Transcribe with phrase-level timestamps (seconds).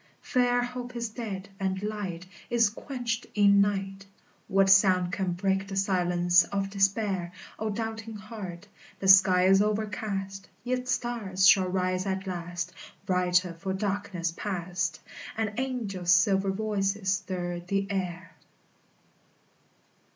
[0.23, 4.07] Fair hope is dead, and light Is quenched in night;
[4.47, 7.31] What sound can break the silence of despair?
[7.59, 8.67] O doubting heart!
[8.97, 12.73] The sky is overcast, Yet stars shall rise at last,
[13.05, 14.99] Brighter for darkness past;
[15.37, 18.31] And angels' silver voices stir the air.